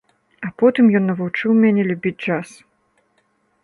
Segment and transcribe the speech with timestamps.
[0.47, 2.59] А потым ён навучыў мяне любіць джаз.